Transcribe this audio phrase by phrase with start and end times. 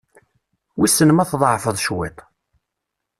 [0.79, 2.17] Wissen ma tḍeɛfeḍ cwiṭ?